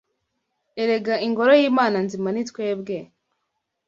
Erega 0.81 1.15
ingoro 1.27 1.51
y’Imana 1.61 1.97
nzima 2.05 2.29
ni 2.33 2.43
twebwe 2.49 2.97